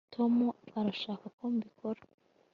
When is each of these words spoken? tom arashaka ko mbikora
tom 0.13 0.33
arashaka 0.79 1.25
ko 1.37 1.43
mbikora 1.55 2.01